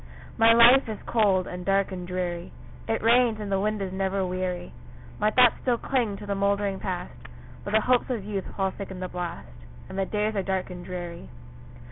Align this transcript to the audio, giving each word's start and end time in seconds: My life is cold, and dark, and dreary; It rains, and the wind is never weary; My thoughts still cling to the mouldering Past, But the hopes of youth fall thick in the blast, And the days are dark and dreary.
My 0.35 0.51
life 0.51 0.89
is 0.89 0.97
cold, 1.05 1.45
and 1.45 1.63
dark, 1.63 1.91
and 1.91 2.07
dreary; 2.07 2.51
It 2.87 3.03
rains, 3.03 3.39
and 3.39 3.51
the 3.51 3.59
wind 3.59 3.83
is 3.83 3.93
never 3.93 4.25
weary; 4.25 4.73
My 5.19 5.29
thoughts 5.29 5.57
still 5.61 5.77
cling 5.77 6.17
to 6.17 6.25
the 6.25 6.33
mouldering 6.33 6.79
Past, 6.79 7.11
But 7.63 7.73
the 7.75 7.81
hopes 7.81 8.09
of 8.09 8.25
youth 8.25 8.45
fall 8.57 8.71
thick 8.71 8.89
in 8.89 8.99
the 8.99 9.07
blast, 9.07 9.47
And 9.89 9.99
the 9.99 10.05
days 10.07 10.35
are 10.35 10.41
dark 10.41 10.71
and 10.71 10.83
dreary. 10.83 11.29